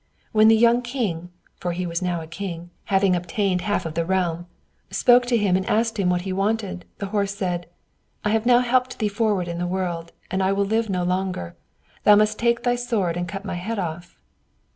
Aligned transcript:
When 0.31 0.47
the 0.47 0.55
young 0.57 0.81
king 0.81 1.29
for 1.59 1.73
he 1.73 1.85
was 1.85 2.01
now 2.01 2.25
king, 2.25 2.71
having 2.85 3.15
obtained 3.15 3.59
the 3.59 3.63
half 3.65 3.85
of 3.85 3.93
the 3.93 4.03
realm 4.03 4.47
spoke 4.89 5.27
to 5.27 5.37
him 5.37 5.55
and 5.55 5.63
asked 5.69 5.99
him 5.99 6.09
what 6.09 6.21
he 6.23 6.33
wanted, 6.33 6.85
the 6.97 7.05
horse 7.13 7.35
said, 7.35 7.67
"I 8.25 8.29
have 8.29 8.47
now 8.47 8.61
helped 8.61 8.97
thee 8.97 9.07
forward 9.07 9.47
in 9.47 9.59
the 9.59 9.67
world, 9.67 10.11
and 10.31 10.41
I 10.41 10.53
will 10.53 10.65
live 10.65 10.89
no 10.89 11.03
longer: 11.03 11.55
thou 12.03 12.15
must 12.15 12.39
take 12.39 12.63
thy 12.63 12.73
sword, 12.73 13.15
and 13.15 13.27
cut 13.27 13.45
my 13.45 13.53
head 13.53 13.77
off." 13.77 14.17